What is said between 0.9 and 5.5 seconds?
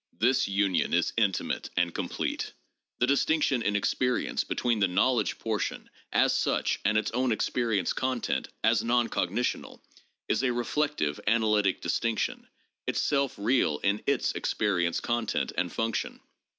is intimate and complete. The distinction in experience between the knowledge